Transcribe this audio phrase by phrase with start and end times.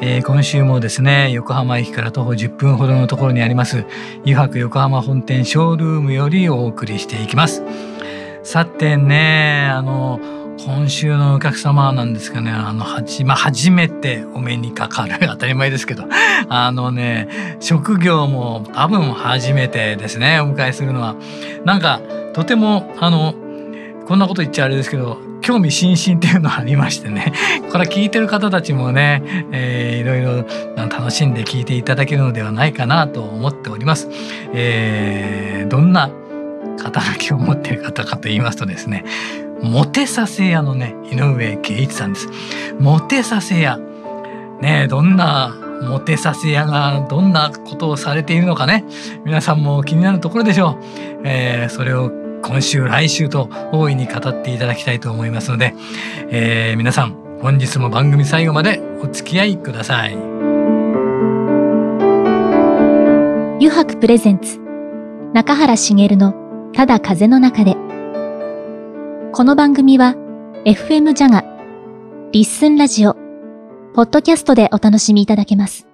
[0.00, 3.86] えー、今週もですね横浜駅から徒歩10分ほどのところにあります
[4.24, 7.62] 湯泊横浜本店ショールームよりお送りしていきます。
[8.44, 10.20] さてねあの
[10.64, 16.04] 今週のお客様なんですかねあのはじ、まあ、初めてお目にかかる 当たり前ですけど
[16.48, 21.16] あのね職業も多分初めてですねお迎えするのは。
[21.64, 22.00] なんか
[22.34, 23.34] とてもあの
[24.06, 27.32] こんなこと言っちゃあれですけど興味津々っていうのがありましてね
[27.70, 34.08] これ聞いてる方たちもね、えー、いろいろ楽しんで聞いていただけるのではないかなと思っております。
[34.54, 36.10] えー、どんな
[36.78, 39.04] 肩書きを持っている方かと言いますとですね
[39.62, 42.28] モテさせ屋のね井上圭一さんです。
[42.80, 43.78] モテさせ屋
[44.62, 48.84] ねどんなモテさせ屋がどんなことをされているのかね
[49.26, 50.84] 皆さんも気になるところでしょう。
[51.24, 55.74] えー、それを今週来週と大いに語っていただきたいと思いますので、
[56.28, 60.14] えー、皆さん本日も番組最後までお付き合いください。
[63.56, 64.60] 油白プレゼンツ
[65.32, 66.34] 中原茂の
[66.74, 67.76] ただ風の中で。
[69.32, 70.14] この番組は
[70.64, 71.44] FM ジャガ
[72.30, 73.14] リッスンラジオ
[73.94, 75.93] ポッドキャストでお楽しみいただけます。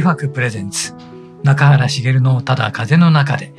[0.00, 0.94] 油白プレゼンツ。
[1.42, 3.52] 中原茂のただ風の中で。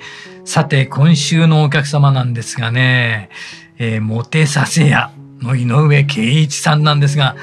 [0.43, 3.29] さて今週のお客様なんですがね、
[3.77, 7.35] えー、モテさせ屋の井上圭一さんなんですが。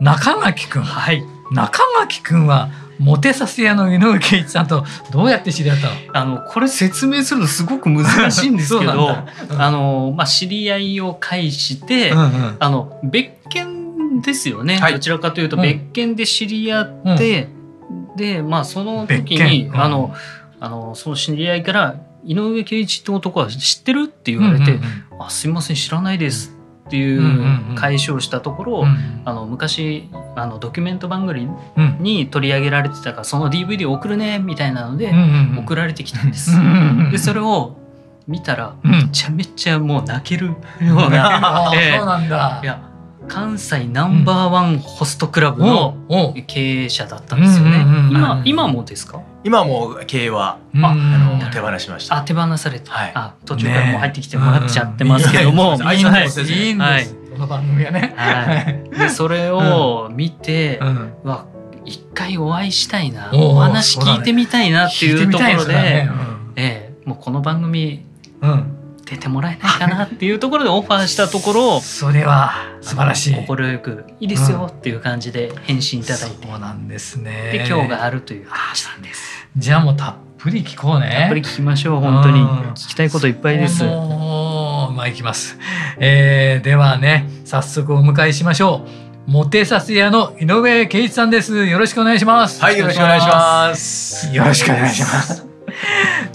[0.00, 1.22] 中垣くんはい。
[1.52, 5.94] 中垣くんはモテさせ屋の井上圭一さんとどうやって知り合ったの？
[6.12, 8.92] あのこれ説明するのすごく難しいんですけど
[9.50, 17.53] うん、あの、まあ、知り合いを介して、うんうん、あの別件ですよね、はい、どちらかというと別件で知り合って、うん
[18.16, 20.14] でまあその時に、うん、あの
[20.60, 24.82] あのその知り合いから「井上圭一って男は知ってる?」って言われて「うんうん
[25.12, 31.48] うん、あすいません知らないです」っていう解消したところ、うんうん、あの昔あのドキュメント番組
[31.98, 35.12] に取り上げられてたから、その DVD 送るねみたいなので
[35.56, 36.52] 送られてきたんです。
[37.10, 37.78] でそれを
[38.26, 41.72] 見たらめちゃめちゃもう泣けるような。
[41.96, 42.60] そうなんだ。
[42.62, 42.80] いや
[43.28, 45.96] 関西ナンバーワンホストクラブの
[46.46, 47.84] 経営者だったんですよね。
[48.10, 49.22] 今今もですか？
[49.42, 52.18] 今も経営はああの手放しました。
[52.18, 52.92] あ手放された。
[52.92, 56.42] はい、あ途中からも入ってきてもらっちゃってますけども、いいんです。
[56.42, 57.14] いいんです。
[57.32, 58.14] この番組はね。
[58.16, 58.90] はい。
[58.98, 60.78] でそれを見て、
[61.24, 61.46] わ
[61.84, 66.08] 一回お会いしたいな、お話聞いてみたいなっていうところで、
[66.56, 68.04] ええもうこの番組。
[68.40, 68.73] うん
[69.04, 73.34] 出てもらえないかなっていうところでオファーしたところ それは素晴らしい。
[73.46, 77.50] 快く「いいですよ」っていう感じで返信いただいて、そうなんですね。
[77.52, 79.48] で今日があるという感じなんです。
[79.56, 81.16] じゃあもうたっぷり聞こうね。
[81.20, 82.40] たっぷり聞きましょう本当に。
[82.74, 83.84] 聞きたいこといっぱいです。
[83.84, 85.58] まあいきます、
[85.98, 89.30] えー、ではね早速お迎えしましょう。
[89.30, 91.66] モテサス屋の井上圭一さんです。
[91.66, 92.60] よろしくお願いします。
[92.62, 94.34] はい、よろしくお願いします。
[94.34, 95.53] よろしくお願いします。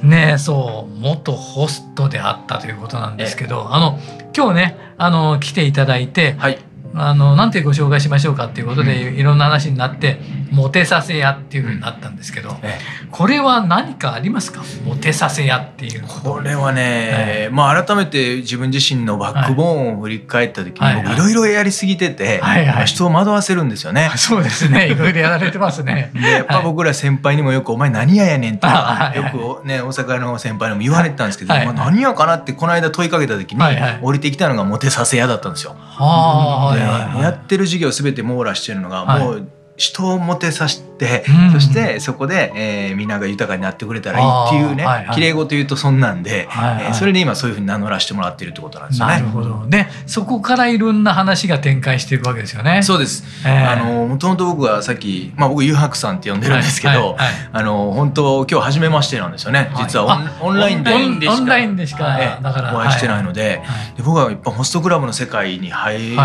[0.03, 3.99] ねそう元ホストであったということなんですけど、あの
[4.35, 6.59] 今日ねあの来ていただいて、はい、
[6.95, 10.19] あのなんてご紹介しましょうかっていうことで、いろんな話になって
[10.51, 12.55] モテさせ屋っていうふうになったんですけど、
[13.11, 14.63] これは何かありますか？
[14.85, 16.03] モテさせ屋っていう。
[16.07, 24.11] これはね、はい、まあ改めて自分自身のバックボーンを振り返った時に、僕いろいろやりすぎてて、はいはい、人を惑わせるんですよね。
[24.17, 24.87] そうですね。
[24.89, 26.11] いろいろやられてますね。
[26.19, 31.67] でやっぱ僕ら先輩にもよく「お前何屋やねん」とか、 よくね大阪の先輩にも言われてたんですけど、はい。
[31.67, 35.75] はい、何屋かなってこの間問いかけた時に、はいはい、降りてきたのがモテさせ屋だったんですよ。
[35.79, 39.47] はあ、やってる授業すべて網羅してるのが、もう
[39.79, 49.13] 人をもてさして、うん、そしてそこで、えー、みんなが豊かになってくれたらいいっていうね、はいはい、綺麗事言うとそんなんで、はいはい、えー、それで今そういうふうに名乗らせてもらっているってことなんですよね。
[49.13, 49.65] なるほど。
[49.69, 52.83] でそこからいろんな話が展開していくわけですよね。
[52.83, 56.99] そうです、えー、あのもともと僕はさっき、まあ、僕「ゆはくさん」って呼んでるんですけど、はい。
[56.99, 57.13] はい。
[57.13, 59.71] はい、あの本当今日初めましてなんですよね。
[59.77, 60.91] 実はオンラインで
[61.29, 63.61] オンラインでしか、だからお会いしてないので,、
[63.95, 66.17] で僕はやっぱホストクラブの世界に入っ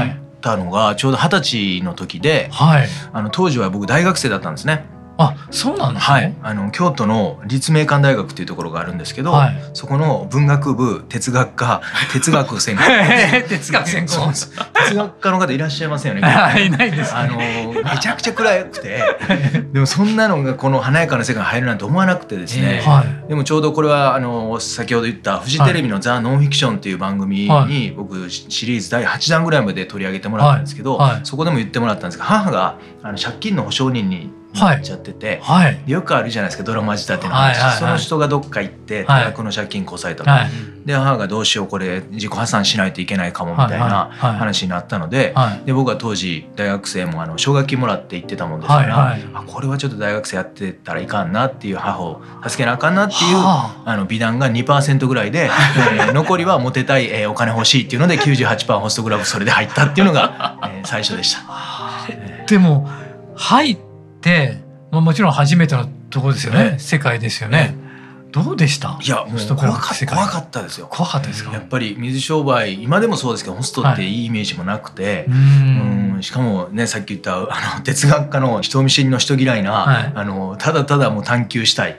[0.45, 4.85] たのがちょうど二十歳の時で、はい、あの当時は僕大学生だったんですね。
[5.17, 11.83] あそうなんですね、はい、あの京都の立命館大学っていうところがあるんですけど、はい、そこの文学部哲学科
[12.13, 12.83] 哲学専攻。
[13.49, 14.33] 哲学専攻。
[14.75, 16.27] 哲学科の方いらっしゃいませんよね。
[16.67, 19.65] いないです、ね、あのめちゃくちゃ暗くて。
[19.73, 40.51] でもそんなのがこの華やかな世界に入るなんて思わなくてですね、えーはい、でもちょうどこれはあの先ほど言ったフジテレビの「ザ・ノンフィクション」っていう番組に僕シリーズ第8弾ぐらいまで取り上げてもらったんですけど、そこでも言ってもらったんですが母があの借金の保証人になっちゃってて、はい、よくあるじゃないですかドラマ仕立ての話、はいはいはい、その人がどっか行って多額の借金こさえたと、はい、
[40.87, 45.35] で母がどうしようこれ自己破産しないといけないかもみたいな話になったので
[45.65, 53.95] で僕は当時大学生もあの奨学金もらって行ってたもんですから、はいはい、あこれはちょっと大学生やってたらいかんなっていう母を助けなあかんなっていうあ。
[53.97, 55.51] の美談が2%ぐらいで、
[55.97, 61.43] えー、残りはモテたい、えー、お金欲しいっていうので98%ホストクラブそれで入ったっていうのが、えー、最初でした。
[62.47, 62.89] でも
[63.37, 63.79] 入っ
[64.25, 67.75] てまあ、もちろん初めてのところですよね、世界ですよね。
[68.31, 68.99] どうでした？
[69.01, 70.89] いやもう怖か怖かったですよ。
[70.91, 71.53] 怖かったですか？
[71.53, 74.23] やっぱり水商売今でもそうですけどホストってい。
[74.23, 75.31] いイメージもなくて、はい、う
[76.19, 81.97] んしかもねさっき言ったあの哲学家の人見知りの人嫌いな、はい、あのただただもう探求したい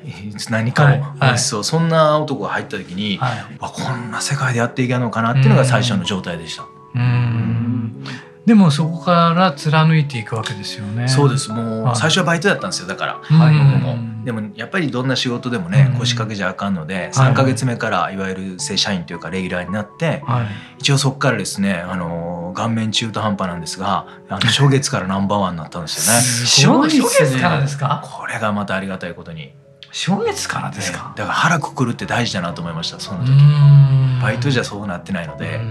[0.50, 0.88] 何かを
[1.20, 6.66] はい、そんな男が入った時に、はい、こんな世界でやっていけるのかなっていうのが最初の状態でした。
[6.96, 7.65] うん
[8.46, 11.08] でもそこから貫いていくわけですよね。
[11.08, 11.52] そうです。
[11.52, 13.98] もう最初はバイトだったんですよだから、はい、僕も。
[14.24, 20.24] でもやっぱりどんな仕事でもね腰掛けじゃあかんので3か月目からいわゆる正社員というかレギュラーになって、
[20.80, 26.88] 一応そこからですねあの顔面中途半端なんですがあの初月からナンバーワンになったんですよね。
[26.88, 28.04] 初月からですか？
[28.04, 29.54] これがまたありがたいことに。
[29.92, 33.32] 初月からですか、だから腹くくるって大事だなと思いましたその時。
[34.22, 35.62] バイトじゃそうなってないので。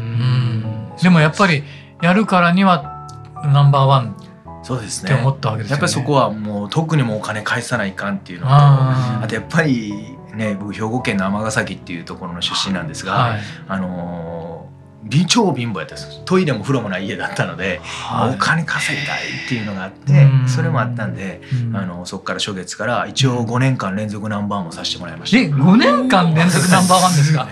[1.03, 1.65] でもやっぱり
[2.02, 3.08] やるからには
[3.52, 4.17] ナンバーワン
[4.62, 5.12] そうですね。
[5.12, 5.73] って思ったわけですね。
[5.73, 16.25] やっぱりそこはもう特にもお金返さないかんっていうのとあとやっぱりね僕兵庫県の尼崎っていうところの出身なんですが、はい、あのー、超貧乏やったんです。
[16.25, 21.43] トイレも風呂もない家だったので、はい、お金稼ぎたいっていうのがあってそれもあったんで
[21.75, 25.38] あのそこから初月から一応5年間連続ナンバーワンをさせてもらいました。
[25.38, 27.46] え5年間連続ナンバーワンですか？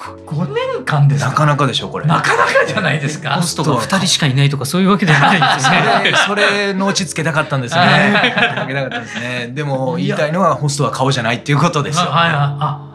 [0.00, 2.06] 5年間ですなかなかでしょこれ。
[2.06, 3.36] なかなかじゃないですか？
[3.36, 6.16] ホストが2人しかいないとかそういうわけではないですね。
[6.26, 8.32] それの落ち着けたかったんですね。
[8.56, 9.50] かけたかったんですね。
[9.52, 12.86] でも言いたいのはホストは顔じゃないっていうことですよ、はいあ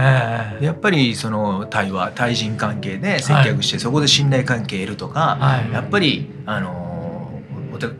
[0.00, 7.42] えー、やっぱりその対話対人関係で接客して、そこで信頼関係得るとか、はい、やっぱりあの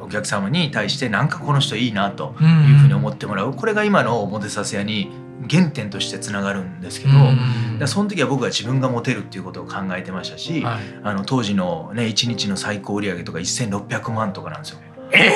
[0.01, 5.11] お客様に対してなんかこの人いいなというふうに思ってもらう、これが今のモテさせ屋に
[5.51, 7.13] 原点としてつながるんですけど、
[7.81, 14.79] うん、その時は僕は自分がモテるっていうことを考えてましたし、はい、あの当時のね1日の最高売上とか1600万とかなんですよ。
[15.11, 15.33] え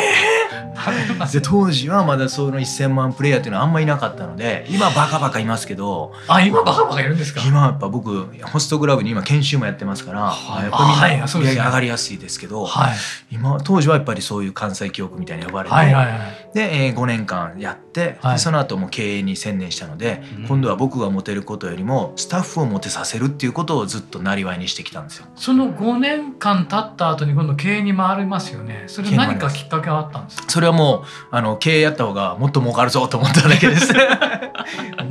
[0.77, 7.41] ー、で当時はまだその1,000万プレイヤーっていうのはあんまりいなかったので今バカバカいますけどあ今バカバカいるんですか？
[7.47, 12.97] 今やっぱ僕ホストクラブに今研修もやってますから、はい、やっぱみんな売り上げ上がりやすいですけど、はい、
[13.31, 25.27] 今当時はやっぱりそういう関西記憶みたいに呼ばれて、はいはいはい、で、えー、5年間やって、はい、その後も経営に専念したので、うん、今度は僕がモテることよりもスタッフをモテさせるっていうことをずっとなりわいにしてきたんですよ。
[25.37, 28.85] その5年間経った後に今度経営に回りますよね。
[28.87, 33.93] それ何かきっかけはあったんですそれはもうあの経営やった方がもっと儲かるぞと思っただけです。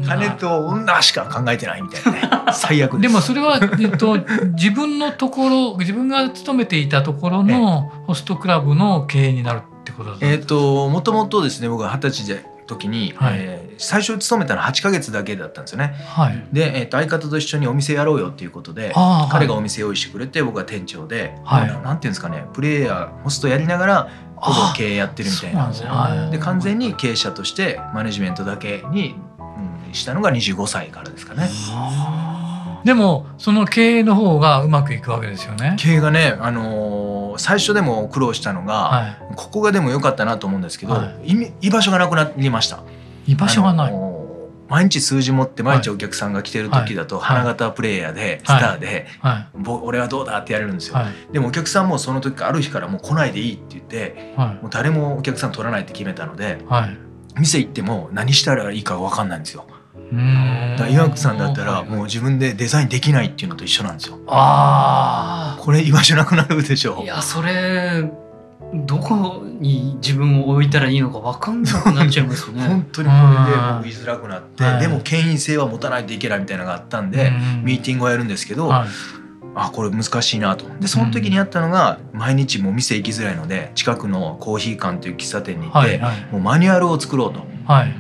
[0.06, 2.52] 金と女しか考えてないみたいなね。
[2.54, 4.18] 最悪でもそれは、えっと、
[4.54, 15.94] 自分のところ自分が勤めていたところの ホストクラブの経営になるってことえっ、ともともとですね僕は二十歳で時に、はい、えー、最初勤めたのは8か月だけだったんですよね。
[16.08, 18.94] はい、で、えーと、相方と一緒にお店やろうよっていうことで
[19.30, 29.16] 彼がお店用意してくれて僕は店長で、はい、なんていうんですかねプレイヤーホストやりながらほぼ経営やってるみたいなで完全に経営者としてマネジメントだけに、
[29.88, 31.48] うん、したのが25歳からですかね。
[32.84, 35.76] でもその経営の方がうまくいくわけですよね。
[35.78, 42.84] 経営がね、あのー、最初でも苦労したのが、はい、ここがでも良かったなと思うんですけど、はい、居場所がなくなりました。
[43.28, 43.94] 居場所がない。
[44.70, 49.06] 毎日数字持って毎日お客さんが来てる時だと花形プレイヤーでスターで
[49.68, 50.96] 「俺はどうだ?」ってやれるんですよ。
[51.34, 54.34] でもお客さんもその時ある日からもう来ないでいいって言って。
[54.38, 56.98] もう誰もお客さん取らないって決めたので、はい、
[57.38, 59.66] 店行っても何したらいいか分かんないんですよ。
[60.78, 64.20] だ岩城さんだったらもう自分でデザインできないっていうのと一緒なんですよ。
[64.28, 65.62] ああ。
[65.62, 67.04] これ居場所なくなるでしょう。
[67.04, 68.10] いやそれ
[68.74, 72.62] どこに自分を置いたらいいのか分かんなくなっちゃいますね。
[72.68, 77.34] 本当にこれで僕居づらくなって、でも権威性は持たないといけないみたいなのがあったんで、
[77.64, 78.88] ミーティングをやるんですけど、はい、
[79.56, 80.66] あこれ難しいなと。
[80.80, 87.46] でその時にやったのが毎日もう店行きづらいので近くのコーヒー館という喫茶店に行って、はいはい、もうマニュアルを作ろうと。
[87.66, 87.94] はい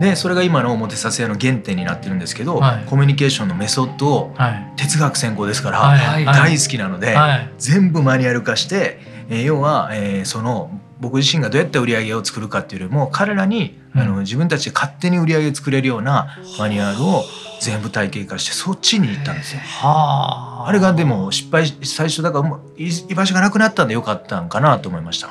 [0.00, 4.34] でそれが今の表させ屋の原点になってるんですけど、はい、コミュニケーションのメソッドを
[4.76, 10.70] 哲学専攻ですから、はい、大好きなので、はい、全部マニュアル化して、えー、要は、えー、その
[11.00, 17.24] 僕自身がどうやって売り上げを作るかっていうよりも彼らに、うん、あの自分たちで勝手に売り上げを作れるようなマニュアルを
[17.60, 19.60] 全部体系化してそっちに行ったんですよ。
[19.82, 20.70] あ。
[20.72, 25.28] れがでも失敗最初だから居場所がなくなったんでよかったんかなと思いました。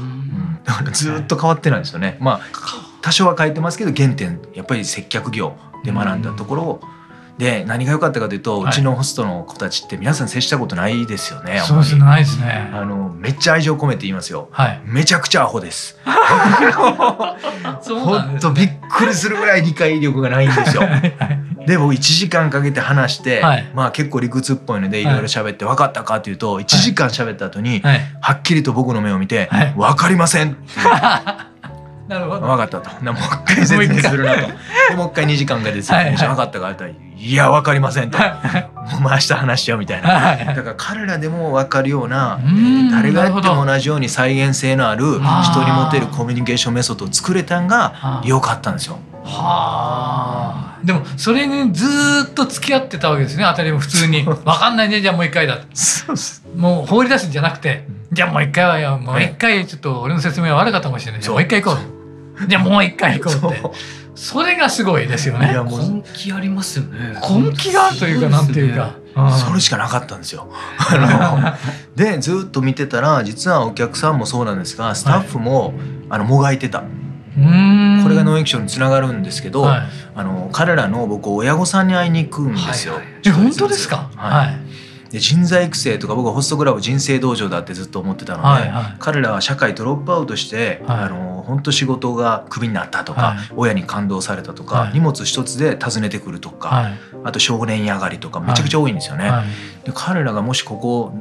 [0.00, 2.16] うん、だからずっと変わってないですよね。
[2.20, 7.02] まあ多少は変えてますけど原点やっぱり接客業で学んだところを、うん
[7.38, 11.60] で何が良かったかというと、うちのホストの子たちって皆さん接したことないですよね。
[11.60, 12.70] そうですないですね。
[12.72, 14.48] あのめっちゃ愛情込めて言いますよ。
[14.52, 15.98] はい、めちゃくちゃアホです。
[16.04, 17.38] 本
[18.40, 20.82] 当、びっくりするぐらい理解力がないんですよ。
[21.66, 25.04] で僕1時間かけて話して、はい、まあ結構理屈っぽいのでい。
[25.04, 30.58] ろいろ喋って分かったかというと1時間喋った後に、はい、はっきりと僕の目を見て「分かりません」って
[32.12, 32.40] なるほど。
[32.40, 32.90] 分かったと。
[33.04, 34.40] もう一回説明するなと。
[34.90, 38.18] でもう一回2時間かけて説明して分かったかっていや分かりませんと。
[38.18, 40.08] もう明日話しようみたいな。
[40.54, 42.38] だから彼らでも分かるような
[42.90, 48.98] 誰がやっても同じように再現性のある人に持てるコミュニケーションメソッドを作れたんが良かったんですよ。
[49.24, 50.84] はあ。
[50.84, 51.86] でもそれにず
[52.30, 53.44] っと付き合ってたわけですね。
[53.48, 54.24] 当たりも普通に。
[54.24, 55.00] 分かんないね。
[55.00, 55.60] じゃあもう一回だ。
[56.56, 57.86] もう放り出すんじゃなくて。
[58.12, 58.98] じゃあもう一回はよ。
[58.98, 61.20] もう一回ちょっと俺の説明は悪かったかもしれない。
[61.20, 61.91] じゃあもう一回行こう
[62.48, 63.62] じゃあもう一回行こうって。
[64.14, 65.50] それがすごいですよね。
[65.50, 65.80] いやもう。
[65.80, 67.16] 根気ありますよね。
[67.28, 68.94] 根気がというかなんていうか、
[69.30, 70.48] それしかなかったんですよ。
[71.96, 75.72] でずっと見てたら実はお客さんもそうなんですがスタッフも、はい、
[76.10, 76.80] あのもがいてた。
[76.80, 76.88] こ
[78.10, 79.82] れがノンフィクションにつながるんですけど、はい、
[80.14, 82.94] あの彼らの僕親御さんに会いに行くんですよ。
[82.94, 84.56] はいはい、本当ですか、はい
[85.12, 96.92] で人材育成とか僕はホストクラブ人生道場だってずっと思ってたので、はいはい、彼らは社会ドロップアウトして、はい、あの本当仕事がクビになったとか、はい、親に感動されたとか、はい、荷物一つで訪ねてくるとか、
[97.24, 99.30] あと少年上がりとかめちゃくちゃ多いんですよね。
[99.84, 101.12] で彼らがもしここ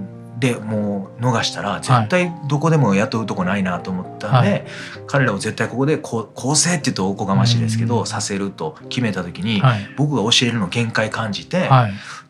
[0.41, 4.65] でもう逃したら絶対どこでも雇うとこないなと思ったんで、はい、
[5.05, 9.61] 彼らを絶対ここで構成って言うとおこがましいですけど、させると決めた時に、
[9.97, 11.69] 僕が教えるの限界感じて、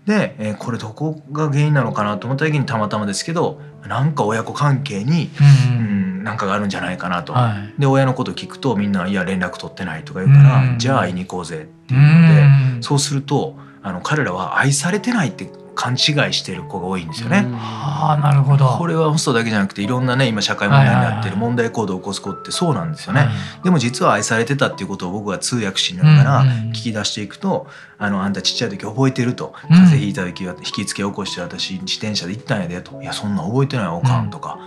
[0.05, 5.29] で、えー、これどこが原因なのかなと思った時にたまたまですけどなんか親子関係に、
[5.69, 5.81] うん、う
[6.21, 7.33] ん、なんかがあるんじゃないかなと。
[7.33, 15.97] はい、で親のこと聞くとみんな「いや連絡取ってない」とか言うから「じゃあ会いに行こうぜ」っていうのでそうするとあの彼らは愛されてないって勘違い
[16.33, 17.45] してる子が多いんですよね。
[17.53, 23.29] あなるほどこれはホストだけじゃなくていろんなね今社会問題になってる問題行動を起こす子ってそうなんですよね。
[23.63, 34.57] でも実は愛されてたっていうことを僕は通訳しながら聞き出していくと「あのあんたちっちゃい時覚えてる?」と「風邪ひいた時は引きつけ起こして私自転車で行ったんやで」と「いやそんな覚えてないおかん」とか。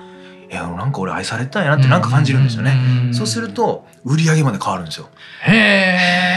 [0.50, 2.78] いやなんか俺愛されたんやなってなんか感じるんですよね。
[3.12, 5.08] そうすると売り上げまで変わるんですよ。
[5.40, 6.33] へえ。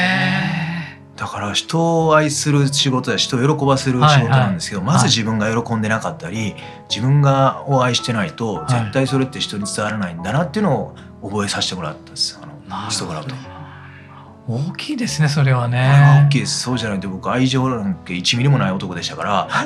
[1.18, 4.88] だから人を愛する仕事や人を喜ばせる仕事なんですけど、はい。
[4.90, 6.56] はい、まず自分が喜んでなかったり
[6.90, 10.96] 自分がを愛してないと絶対それって人に伝わらないんだなっていうのを
[11.28, 12.40] 覚えさせてもらったんです。
[12.42, 13.57] あの人柄と。
[14.50, 16.26] 大きいですねそれはね。
[16.28, 16.62] 大きいです。
[16.62, 19.50] そうじゃないと僕愛情なんて1ミリもない男でしたから。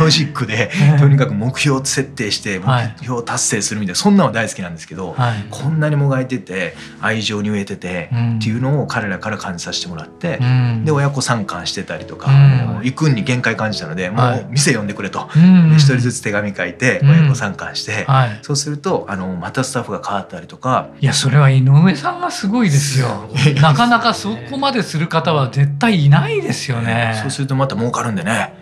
[0.00, 15.28] ロジックでとにかく目標設定して目標達成するみたいなそんなの大好きなんですけど、はい、こんなにもがいてて愛情に飢えてて、うん、っていうのを彼らから感じさせてもらって、うん、で親子参観してたりとか、うん、行くに限界感じたので、もう店呼んでくれと。
[15.76, 18.06] 一、人ずつ手紙書いて親子参観して、
[18.42, 20.88] そうするとあのまたスタッフが変わったりとか。
[21.00, 23.28] いやそれは井上さんがすごいですよ。
[23.60, 27.18] なかなかそこまでする方は絶対いないですよね。
[27.20, 28.54] そうするとまた儲かるんでね。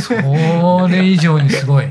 [0.00, 0.14] そ
[0.88, 1.86] れ以上にすごい。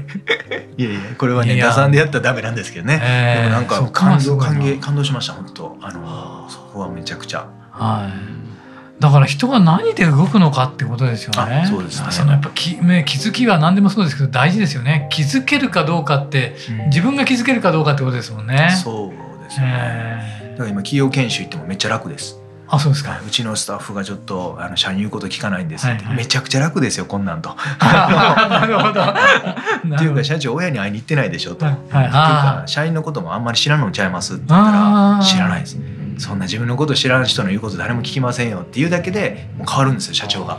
[0.77, 2.99] いやいやこれはね打算でやったらダメなんですけどね。
[3.03, 7.47] えー、でもなんか感動感激感動しました本当あのそこはめちゃくちゃ。
[7.71, 8.41] はい。
[9.01, 11.65] だから人が何で動くのかってことですよね。
[11.67, 12.11] そうですね。
[12.11, 12.77] そのやっぱ気気
[13.17, 15.07] づきは何でもそうですけど大事ですよね。
[15.11, 18.69] 気づけるかどうかって、うん、自分が気づけるかどうかってことですもんね。
[18.83, 20.51] そうですね。
[20.51, 22.39] だから今企業研修行ってもめっちゃ楽です。
[22.73, 27.49] あそうですかうちのスタッフがちょっとあの社員言うこと聞かないんですって、はいはい、めちゃくちゃ楽ですよこんなんと。
[27.79, 29.01] なるほど。
[29.01, 31.65] っていうか社長親に会いに行ってないでしょと。
[31.65, 35.77] はい、っていうか社員のこともあんまり知らんのちゃいますって言ったら知らないです。
[36.17, 40.57] そんな自分のこと知らん人の言うこと誰も聞きませんよっていうだけでもう変わるんですよ社長が。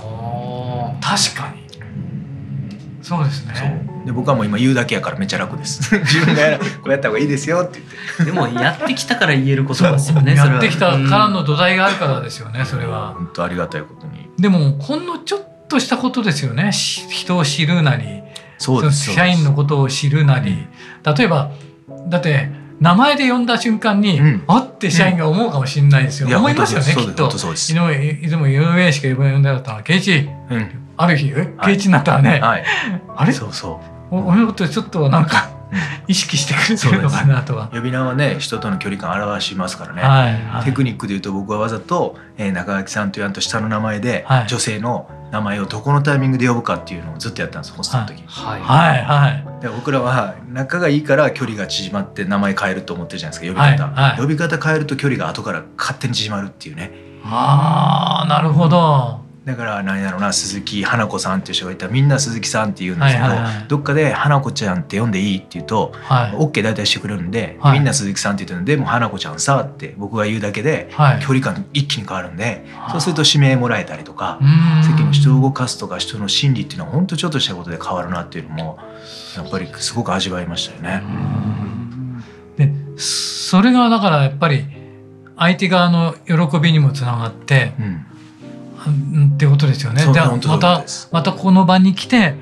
[1.00, 1.61] 確かに。
[3.02, 3.88] そうですね。
[4.06, 5.94] で僕はもう今言うだけやからめっちゃ楽です。
[6.06, 7.80] 自分がやこうやった方がいいですよって。
[7.80, 13.14] 言ってでもやってきたから言えることですよねやってきたからの土台があるからですよねそれは。
[13.16, 14.28] 本当ありがたいことに。
[14.38, 16.70] でもほんのちょっとしたことですよね。
[16.72, 18.22] 人を知るなり。
[18.58, 20.66] そうです社員のことを知るなり。
[21.04, 21.50] 例えば
[22.08, 22.50] だって
[22.82, 27.30] 名前で呼んだ瞬間に、うん、あって社員が思うかもしれないですよ、うん、思いますよねきっと。
[27.30, 32.64] 井上いつも井上しか呼んでなかったの圭一、うん、ある日圭一になったらね、はい、
[33.16, 33.32] あれ？
[33.32, 33.80] そうそ
[34.10, 34.16] う。
[34.16, 35.50] 俺のことちょっとなんか
[36.06, 37.68] 意識してくれてるのかなとは。
[37.68, 49.62] 呼び名はね人との距離感表しますからね、はいはい、テクニックで言うと僕はわざと、えー、中垣さんというあと下の名前で、はい、女性の名前をどこのタイミングで呼ぶかっていうのをずっとやったんですホストの時、はい、はいはい。
[49.62, 56.92] で僕らは仲がいいから距離が縮まって名前変えると思ってるじゃないですか呼び方、はいはい、呼び方変えると距離が後から勝手に縮まるっていうね。
[57.24, 74.38] ああなるほどだから何やろうな鈴木花子さんっていう人がいたらみんな鈴木さんって言うんですけど、はいはいはい、どっかで花子ちゃんって呼んでいいって言うと、はい、OK 大体してくれるんで、はい、みんな鈴木さんって言ってるんでもう花子ちゃんさって僕が言うだけで、はい、距離感一気に変わるんで、そうすると指名もらえたりとか
[74.84, 78.78] 席の人を動かすとか人の心理っていうのは本当ちょっとしたことで変わるなっていうのも
[79.36, 81.02] やっぱりすごく味わいましたよね。
[82.56, 84.66] でそれがだからやっぱり
[85.36, 88.06] 相手側の喜びにもつながって、うん
[88.90, 90.02] ってことですよね。
[90.12, 92.34] じゃあまたまたこの場に来て、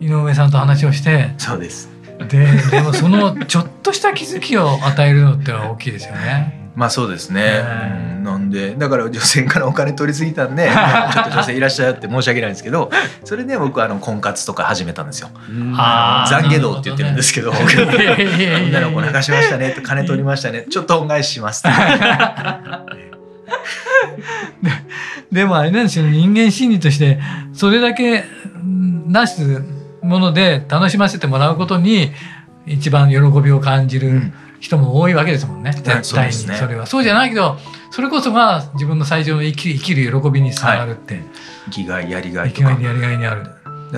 [0.00, 1.88] 井上さんと話をしてそうです。
[2.28, 6.64] ででもそのちょっとした気づきを与えるのっては大きいですよね。
[6.76, 7.64] まあそうですね、
[8.18, 12.90] うん、なんでだから女性からお金取りすぎたんで ちょっと女性いらっしゃいって申し訳ないんですけど
[13.24, 15.30] それで僕はあの婚活とか始めたんですよ。
[15.48, 20.66] 懺悔道って言ってるんですけど 女の子流しましたね金取りましたね。
[20.68, 21.62] ちょっと恩返しします
[25.32, 27.20] でもあれなんですよ人間心理として
[27.52, 28.24] それだけ
[29.06, 29.62] なす
[30.02, 32.12] もので楽しませてもらうことに
[32.66, 37.56] 一番喜びを感じる人も多いわけですもんね、うん、絶対にそれは、ね、そうじゃないけど
[37.90, 41.24] それこそが自分の最上の生き生きる喜びにつながるって、はい、
[41.66, 43.50] 生きがいやりがい生きがいやりがいにある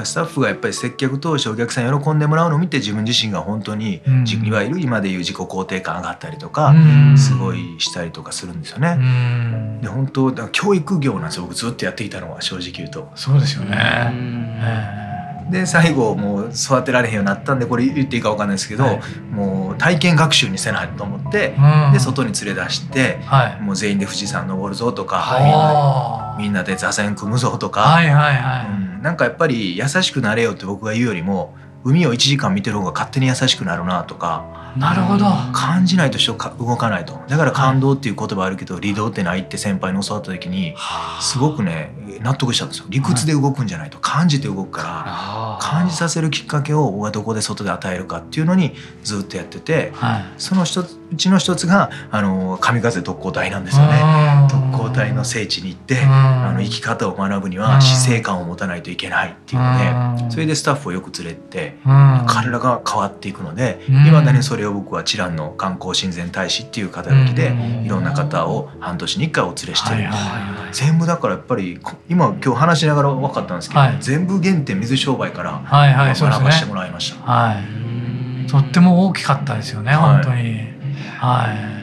[0.04, 8.96] スタッフがやっぱり接客通してお客さん喜んでもらうのを見て自分自身が本当に、うん、いわゆる今でいう自己肯定感上がったりとか、うん、すごいしたりとかするんですよね。
[8.98, 11.42] うん、で本当だ教育業なんですよ。
[11.42, 13.10] 僕ずっとやってきたのは正直言うと。
[13.14, 15.08] そうですよね。
[15.50, 28.66] で最後もう育てられへんようになったんでこれ言っていいか分かんないですけど、はい、もう体験学習にせないと思って、うん、で外に連れ出して、はい、もう全員で富士山登るぞとか、はい、みんなで座禅組むぞとか、はいはいはい。
[28.66, 34.56] うん、なんかやっぱり優しくなれよって僕が言うよりも海を1時間見てる方が勝手に優しくなるなとか。
[34.76, 35.24] なるほど。
[35.52, 37.18] 感じないと人動かないと。
[37.28, 40.74] だから感動っていう言葉あるけど理動ってないって先輩に教わった時に
[41.20, 42.86] すごくね納得したんですよ。
[42.88, 49.92] 理屈で動くんじゃないと感じて動くから感じさせるきっかけを僕はどこで外で与えるかっていうのにずっとやってて、
[50.36, 54.47] その一つうちの一つがあの神風特攻隊なんですよね
[54.88, 61.76] 特攻隊の聖地に行ってあの生き方を学ぶには死生観を持たないといけないっていうのでそれでスタッフをよく連れて
[62.26, 67.52] 彼らが変わっていくのでいまだにそれを僕は知覧の観光親善大使っていう肩書きで
[67.84, 70.08] いろんな方を半年に1回お連れしてる。
[70.72, 77.22] 全部だからやっぱり今今日話しながら分かったんですけど、はい、全部原点水商売から学ばせてもらいました。
[77.22, 77.62] はい、は
[78.44, 80.78] い、とっても大きかったですよね、本当に。
[81.18, 81.77] はい、まあ、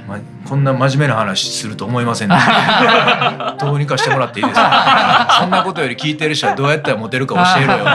[0.47, 2.41] こんな真面目な話すると思いませんで、ね、
[3.59, 5.37] どうにかしてもらっていいですか？
[5.41, 7.91] そんなことより聞いてる人はどうやったらモテるか教えろよ、ね、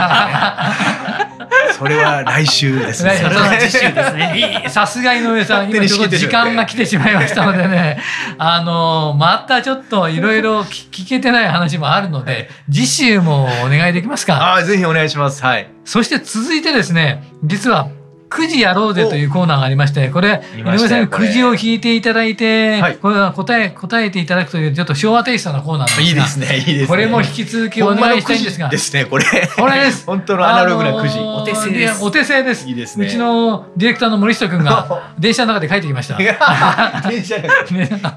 [1.79, 3.13] それは来週ですね。
[3.23, 4.65] それは次週ですね。
[4.69, 7.99] さすが井上さん、今ちょっと時間が来てしまいましたのでね、
[8.39, 14.55] あの、またちょっといろいろ聞けてない話もあるので、次週もお願いできますか？
[14.57, 15.43] あぜひお願いします。
[15.45, 15.69] はい。
[15.85, 17.89] そして続いてですね、実は
[18.31, 26.03] くじやろうぜというコーナーがありまして、これ、井上さんにくじを引いていただいて、これは答え、答えていただくという、ちょっと昭和テイストなコーナーなんですが。
[26.07, 26.87] いいですね、いいですね。
[26.87, 28.69] これも引き続きお願いしたいんですが。
[28.69, 29.25] ですね、これ。
[29.57, 30.07] これです。
[30.07, 31.19] 本当のアナログなくじ。
[31.19, 32.05] お手製です。
[32.05, 32.69] お手製です。
[32.69, 33.07] いいですね。
[33.07, 36.17] うちのディレクターの森下君が、 電車の中で書いてきました。
[36.17, 37.37] 電車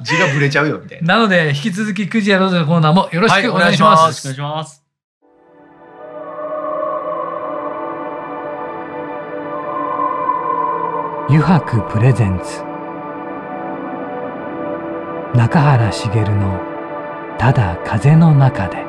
[0.03, 1.15] 字がぶれちゃうよ、みたいな。
[1.15, 4.27] なので、引き続きくじやろうぜのコーナーもよろしくお願いします。
[4.27, 4.82] よろしくお願いします。
[11.29, 12.63] 油白プレゼンツ
[15.37, 16.59] 中原茂の
[17.39, 18.83] ただ風の中で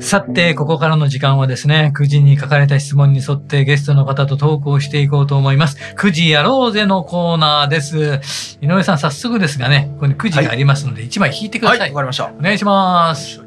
[0.00, 5.78] さて、ここからの時間はですね、9時に書かれた質問に沿ってゲストの方とトークをしていこうと思います。
[5.96, 8.58] 9時やろうぜのコーナーです。
[8.60, 11.78] 井上さん、早速ですがね、ここに9時がありますので、1枚引いてください。
[11.80, 12.32] はい、わ、かりました。
[12.38, 13.40] お願いします。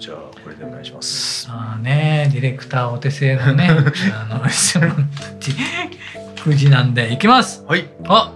[0.46, 1.48] これでお願いします。
[1.50, 3.68] ああね、ディレクターお手製のね、
[4.30, 4.96] あの、質問た
[5.40, 5.52] ち、
[6.44, 7.64] 9時なんで、いきます。
[7.68, 7.88] はい。
[8.08, 8.32] あ、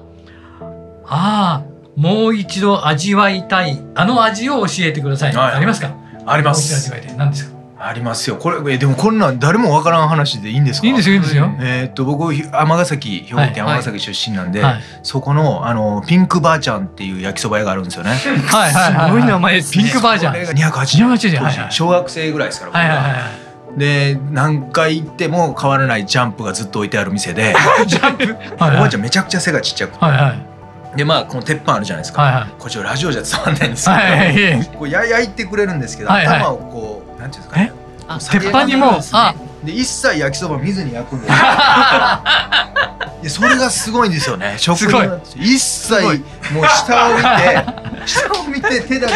[1.05, 1.63] ああ、
[1.95, 5.35] もう一度味わいたい、あの味を教えてください。
[5.35, 5.91] はい、ありますか？
[6.25, 6.71] あります。
[6.71, 7.17] もう一度味わいたい。
[7.17, 7.58] 何ですか？
[7.81, 8.35] ありますよ。
[8.35, 10.87] これでもこんなん誰もわからん話でいいんですか？
[10.87, 11.49] いいんですよいいんですよ。
[11.59, 18.11] えっと僕尼崎兵庫県尼崎出身なんで、はいはい、そこのあのピンクばあちゃんっていう焼きそば屋があるんですよね。
[18.11, 19.09] はいはいはい。
[19.09, 20.33] すごい名前です、ね、ピンクばあちゃん。
[20.33, 21.43] これが280円。
[21.43, 22.71] はい小学生ぐらいですから。
[22.71, 23.49] はいはいはい。
[23.77, 30.33] で何回行っても変わらないジャンプがずっと置いてある店で ジャンプ、おばあちゃんめちゃくちゃ背がちっちゃくて、はいは
[30.95, 37.59] い、でまあこの鉄板あるじゃないですか、はいはい、こっちラジオじゃ伝わんないんですけど、はいはいはい、こう焼いてくれるんですけど、はいはい、頭をこうなんていうんですか？
[37.59, 37.73] ね
[38.31, 39.35] 鉄板にも、あ。
[39.63, 41.33] で一切焼きそば見ずに焼くんです
[43.21, 44.55] で それがすごいんですよね。
[44.57, 45.09] 食すごい。
[45.35, 45.93] 一切
[46.53, 47.65] もう下を見て
[48.07, 49.13] 下を見て手だけ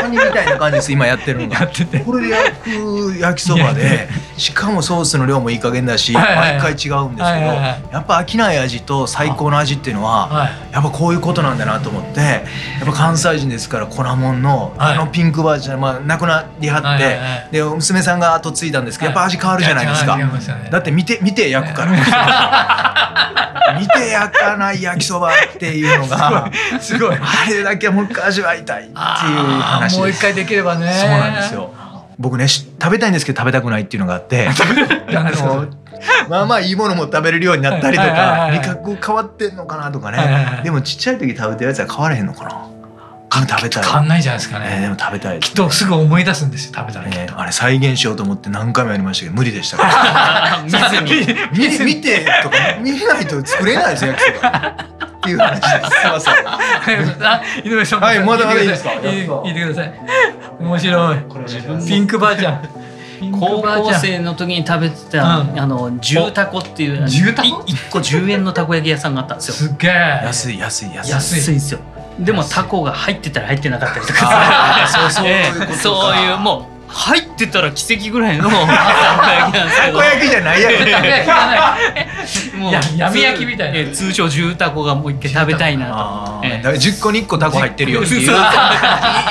[0.00, 1.68] カニみたいな感じです今やってるのが。
[2.06, 4.08] これで焼く焼きそばで
[4.38, 12.38] しかもソースの量もいい加減だし、毎回違うんですけど、やっぱ飽きない味と最高の味っていうのは、やっぱこういうことなんだなと思ってや
[12.82, 20.18] っぱ関西人ですから粉もんのあのピンクバージョン、まあ、亡くなりはって、で娘さんが後継いだんですけどやっぱ味変わるじゃないですか、
[20.70, 21.92] だって見て見て焼くから。
[23.78, 30.92] 見て焼かない焼きそばっていうのがすごいあれだけもう一回味わいたいっていう話もう一回できればね。
[30.92, 31.72] そうなんですよ。
[32.18, 34.52] 僕ね食べたいんですけど食べたくないっていうのがあって あ
[35.22, 35.66] の
[36.28, 42.72] まあまあいいものも食べれるようになったりとか味覚変わってんのかなとかねでもちっちゃい時食べてるやつは変わらへんのかな
[43.48, 50.70] 食べたい変わんないじゃないですかね、えー、でも食べたい、きっとすぐ思い出すんですよ食べたら、ね、あれ再現しようと思って何回もやりましたけど無理でしたから見
[51.56, 55.70] 見見てとか見ないと作れないですよ焼きそばっていう話です。
[55.70, 57.62] すみません。
[57.70, 58.00] 井上さん。
[58.00, 58.90] はい、まだまだいいですか？
[59.00, 59.94] 言ってください。
[60.58, 61.18] 面白い。
[61.86, 62.81] ピンクばあちゃん。
[63.30, 69.54] 高校生の時に食べてた、うん、あの重タコっていう重タコ一個10円のたこ焼き屋さんがあったんですよ。
[69.54, 69.90] すげえ
[70.24, 71.10] 安い安い安い。
[71.10, 71.80] 安いですよ。
[72.18, 74.86] でもタコが入ってたら入ってなかったりとか。
[74.88, 79.98] そうそういう そういうもう入ってたら奇跡ぐらいのたこ焼きなんですけど。
[79.98, 83.92] たこ焼きじゃないやろたこ焼きじゃないもう闇焼きみたいな。
[83.92, 88.30] 通称重タコがもう一回食べたいなと、えー、だから10個に1個タコ入ってるよっていう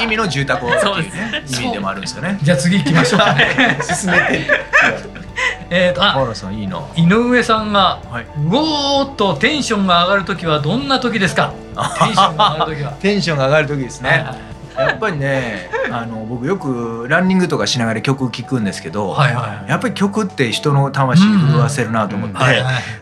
[0.04, 1.12] 意味の重タコっていう。
[1.14, 2.40] ね意味でもあるんですよね。
[2.42, 3.80] じゃあ次行きましょうかね。
[3.82, 4.48] 進めて。
[5.70, 6.82] えっとあ原さんいいな。
[6.96, 11.54] 井上さんが、はい、うおーっとテンションが上がる時はどんな時ですか？
[12.04, 12.92] テンションが上がる時は。
[12.94, 22.38] テンションが上がる時ですね、はいやっぱりねあの僕よくランニングとかしながら曲聴くんですけど、はいはい、やっぱり曲って人の魂震わせるなと思って、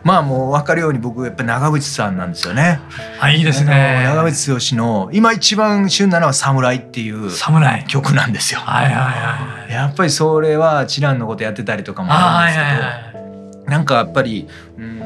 [0.04, 2.80] まあもう分かるように僕やっぱ長渕さんなんですよね。
[3.20, 4.02] あいいですね。
[4.04, 7.30] 長渕剛の今一番旬なのは「侍」っていう
[7.88, 8.60] 曲なんですよ。
[8.62, 14.99] はいはいはい、やっぱりそれは知らんのことやってたりとかもあるんですけど、はいはいはい、なんかやっぱりうん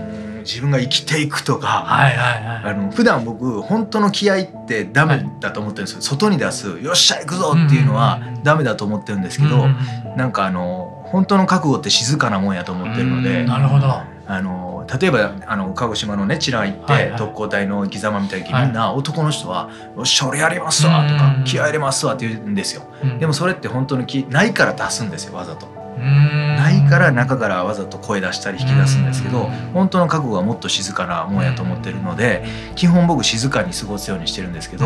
[0.44, 13.44] 自分が生きていくとか、はいはいはい、あの普段僕本当の気合ってダメだと思ってるんですよ、外に出す「よっしゃ行くぞ!」っていうのはダメだと思ってるんですけど、うなんかあの本当の覚悟って静かなもんやと思ってるので。
[13.44, 14.14] なるほど。
[14.26, 22.84] あの例えばあの鹿児島のねチラ行って、はいはい、特攻隊の生き様みたいに、みんな男の人は「よっしゃ俺やりますわ」とか「気合入れますわ」って言うんですよ。
[23.20, 25.83] でもそれって本当に気ないから出すんですよわざと。
[26.00, 32.44] ないから中からわざと声出したり引き出すんですけど本当の覚悟はもっと静かなもんやと思ってるので
[32.76, 34.86] 基本僕静かに過ごすようにしてるんですけど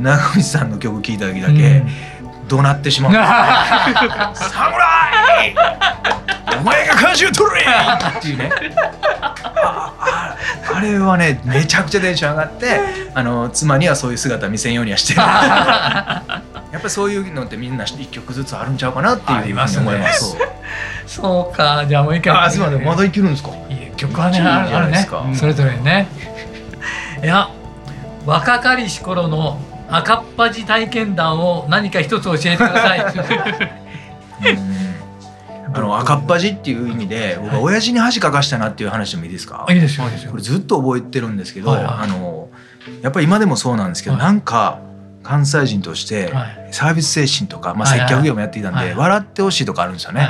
[0.00, 1.82] 長渕さんの曲聴いた時だけ
[2.48, 3.12] 怒鳴ってしまう
[4.34, 5.54] 「侍！
[6.60, 7.60] お前が舵を取れ!」
[8.18, 8.50] っていうね。
[10.74, 12.80] あれはねめちゃくちゃテンション上がって
[13.14, 15.20] あの妻にはそういう姿見せんようにはしてる
[16.72, 20.36] やっぱりそういうのってみんな一曲ずつあるんちゃうかなっていうふうに思います。
[21.06, 21.84] そうか。
[21.88, 22.36] じゃあもう一回。
[22.36, 22.84] あすみません。
[22.84, 23.50] まだいけるんですか？
[23.70, 25.08] いい曲はねあるね。
[25.34, 26.06] それぞれね。
[27.22, 27.48] いや
[28.26, 29.58] 若かりし頃の
[29.90, 33.00] 赤っ端体験談を何か一つ教えてください。
[35.72, 39.66] あの赤っ端っていう意味で僕は親父に恥かかしたなっていう話でもいいですか？
[39.70, 39.76] い。
[39.76, 40.04] いですよ。
[40.30, 42.48] これずっと覚えてるんですけど、あの
[43.02, 44.80] やっぱり今でもそうなんですけど、なんか
[45.22, 46.32] 関西人として
[46.70, 50.28] サービス精神とか、まあ、接客業もやっていたんで、笑ってほしいとかあるんですよね。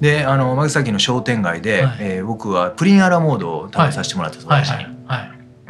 [0.00, 4.96] であの尼崎の商店街で、はえ僕はプリンアラモードを食べさせてもらったんです、親父に。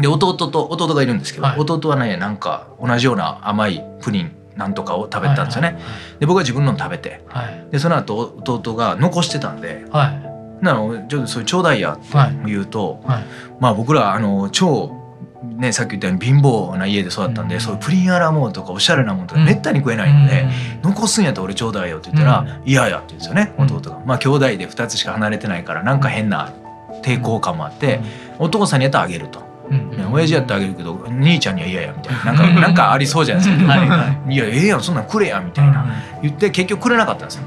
[0.00, 5.78] で弟と弟がいるんですけど、はい、弟はねなんか同じような甘いプリンなんとかを食べたんですよね、
[6.18, 10.12] で僕は自分の食べて、はい、でその後弟が残してたんで、は
[10.60, 12.06] い、なのちょっとそれちょうだいやって
[12.46, 13.24] 言うと、はい、
[13.60, 14.95] まあ僕らあの超
[15.56, 20.46] ね、さっき言ったように貧乏な家で育ったんで、うん、そういうプリンアラモードとかおしゃれなものとかめったに食えないので、
[20.84, 24.00] うん、残すんやったら俺ちょうだいよって言ったら「嫌、うん、や」って言うんですよね弟が。
[24.04, 26.52] まあ兄弟で2つしか離れてないからなんか変な
[27.02, 28.00] 抵抗感もあって、
[28.38, 29.40] お父さんにやったらあげると。
[29.70, 30.12] うん。
[30.12, 32.32] 親父やってあげるけど兄ちゃんには嫌やみたいな。
[32.32, 35.86] なんかなんかありそうじゃないですか「はいはい、いやええやんそんなんくれや」みたいな。
[36.22, 37.42] 言って結局くれなかったんですよ。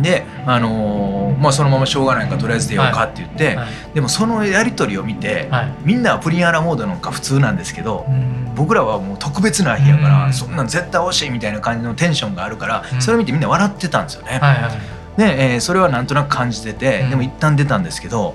[0.00, 3.56] で、あのー、まあ、そのまましょうがないからとりあえず出ようかって言って、はい。
[3.56, 8.06] はい、でもそのやり取りを見て、はい、みんなはプリンアラモードなんか普通なんですけど、
[8.54, 14.38] 僕らはもう特別な日やから、そんなん絶対欲しいみたいな感じのテンションがあるから、それを見てみんな笑ってたんですよね。
[14.38, 18.34] はいはい、で、えー、それはなんとなく感じてて、でも一旦出たんですけど、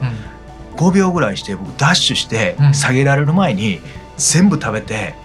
[0.78, 3.82] 5秒ぐらいして僕ダッシュして下げられる前に
[4.18, 5.16] 全部食べて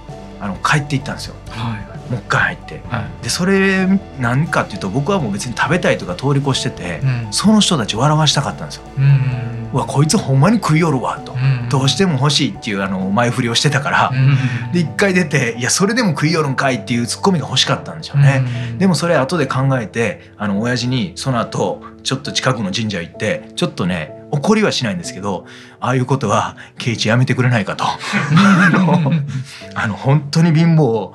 [0.40, 1.34] あの帰っていったんですよ。
[1.48, 3.86] はいもう一回入って、はい、でそれ
[4.18, 8.82] 何かっていうと僕はもう別に食べたいとか通り越してて、うん、その人たち笑わしたかったんですよ。
[8.96, 18.42] うん、うわこいつほんまに食いよるわと、うん、どうしても欲しいっていうあの前振りをしてたから、うん、で一回出ていやそれでも食いよるんかいっていうツッコミが欲しかったんでしょうね。
[18.78, 25.46] でもそれ後で考えてあの親父にその後ちょっと近くの神社行ってちょっとね怒りはしないんですけど
[25.80, 27.84] ああいうことは圭一やめてくれないかと。
[29.74, 31.12] あの本当に貧乏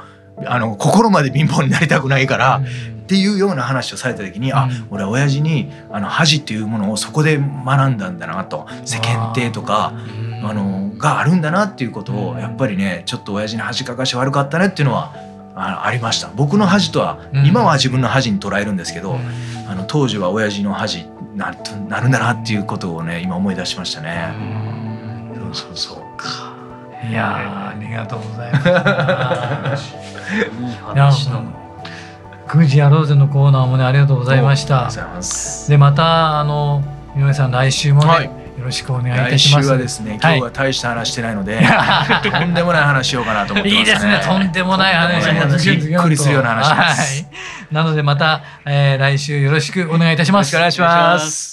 [0.47, 2.61] あの心まで貧乏になりたくないから、
[3.03, 8.65] っていうような話をされた時に、うん、あ俺は親父にあの恥っていうものをそこで学んだんだなと。
[8.85, 9.93] 世間体とか
[10.43, 15.13] あのがあるんだなっていうことをやっぱりねちょっと親父に恥かかし悪かったねっていうのは
[15.55, 16.29] あありました。
[16.35, 19.19] 僕の恥とは、今は自分の恥に捉えるんですけど、
[19.67, 21.55] あの当時は親父の恥な
[21.89, 24.33] なるんだなっていうことをね今思い出しましたね。
[25.53, 26.52] うそうそうか
[27.09, 29.93] いやありがとうございます。
[30.59, 31.41] いい話だ
[32.47, 34.89] 9時やろうぜのコーナーもねありがとうございました。
[35.69, 36.83] でまたあの
[37.15, 38.31] 井上さん来週もね、はい、よ
[38.65, 39.65] ろしくお願いいたします。
[39.65, 47.23] 来週はですね、今日は大した話してないので、はい、とんでもない話しようかなと思って、ね、いいですね、とんでもない話、びっくりするような話です。
[47.23, 47.29] は
[47.71, 50.55] い、なのでまた、えー、来週よろしくお願いいたします。
[50.55, 51.52] よろしくお願いします。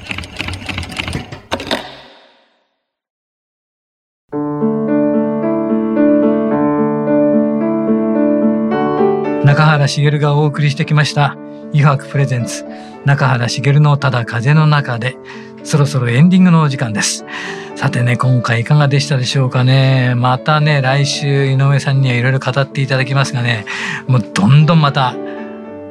[9.87, 11.35] 原茂がお送りしてきました
[11.73, 12.65] 「油白プレゼンツ
[13.05, 15.17] 中原茂のただ風の中で」
[15.63, 17.25] そろそろエンディングのお時間です。
[17.75, 20.13] さてね、今回いかがでしたでしょうかね。
[20.15, 23.65] またね、来週井上さんにはいろいろ語っていただきますがね、
[24.07, 25.15] もうどんどんまた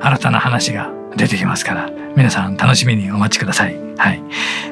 [0.00, 3.89] 新たな話が出てきますから、皆さん楽しみにお待ちください。
[4.00, 4.22] はい、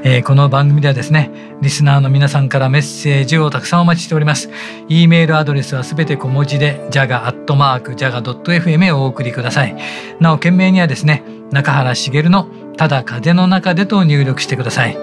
[0.04, 4.48] えー、この番組ではですね、リスナーの皆さんからメッセージをたくさんお待ちしております。
[4.88, 9.76] e メールアドレスはすべて小文字で jaga.jaga.fm へお送りください。
[10.18, 14.96] なお、件名にはですね、中原茂のただ風の中でと入力してください。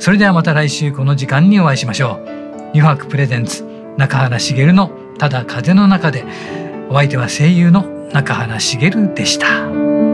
[0.00, 2.70] それではまた来週この時間にお会いしましょう。
[2.70, 3.64] 油白プレゼンツ
[3.96, 6.24] 中原茂のただ風の中で
[6.88, 10.09] お相手は声優の中原茂でした。